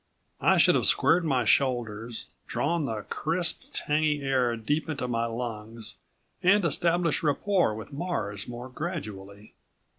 I 0.39 0.57
should 0.57 0.73
have 0.73 0.87
squared 0.87 1.23
my 1.25 1.45
shoulders, 1.45 2.25
drawn 2.47 2.85
the 2.85 3.03
crisp, 3.03 3.61
tangy 3.71 4.23
air 4.23 4.55
deep 4.57 4.89
into 4.89 5.07
my 5.07 5.27
hangs 5.27 5.97
and 6.41 6.65
established 6.65 7.21
rapport 7.21 7.75
with 7.75 7.93
Mars 7.93 8.47
more 8.47 8.67
gradually. 8.67 9.53